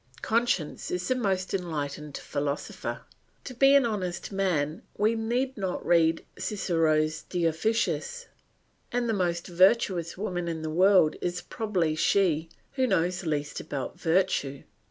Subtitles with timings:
[0.23, 3.01] Conscience is the most enlightened philosopher;
[3.43, 8.25] to be an honest man we need not read Cicero's De Officiis,
[8.91, 13.99] and the most virtuous woman in the world is probably she who knows least about
[13.99, 14.63] virtue.